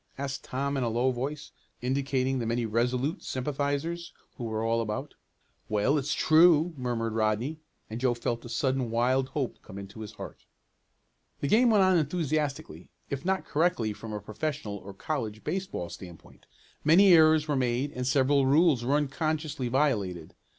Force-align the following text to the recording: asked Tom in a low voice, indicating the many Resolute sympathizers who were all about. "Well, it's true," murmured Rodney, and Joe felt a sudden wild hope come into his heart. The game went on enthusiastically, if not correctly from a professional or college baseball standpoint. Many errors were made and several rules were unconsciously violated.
asked 0.17 0.43
Tom 0.43 0.75
in 0.77 0.81
a 0.83 0.89
low 0.89 1.11
voice, 1.11 1.51
indicating 1.79 2.39
the 2.39 2.47
many 2.47 2.65
Resolute 2.65 3.21
sympathizers 3.23 4.11
who 4.35 4.45
were 4.45 4.63
all 4.65 4.81
about. 4.81 5.13
"Well, 5.69 5.99
it's 5.99 6.15
true," 6.15 6.73
murmured 6.75 7.13
Rodney, 7.13 7.59
and 7.87 7.99
Joe 8.01 8.15
felt 8.15 8.43
a 8.43 8.49
sudden 8.49 8.89
wild 8.89 9.29
hope 9.37 9.61
come 9.61 9.77
into 9.77 9.99
his 9.99 10.13
heart. 10.13 10.47
The 11.39 11.47
game 11.47 11.69
went 11.69 11.83
on 11.83 11.99
enthusiastically, 11.99 12.89
if 13.11 13.23
not 13.23 13.45
correctly 13.45 13.93
from 13.93 14.11
a 14.11 14.19
professional 14.19 14.77
or 14.77 14.95
college 14.95 15.43
baseball 15.43 15.89
standpoint. 15.91 16.47
Many 16.83 17.13
errors 17.13 17.47
were 17.47 17.55
made 17.55 17.91
and 17.91 18.07
several 18.07 18.47
rules 18.47 18.83
were 18.83 18.95
unconsciously 18.95 19.67
violated. 19.67 20.33